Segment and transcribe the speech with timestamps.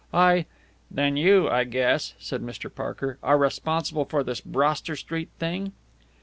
[0.11, 0.47] I"
[0.89, 2.73] "Then you, I guess," said Mr.
[2.73, 5.73] Parker, "are responsible for this Broster Street thing?"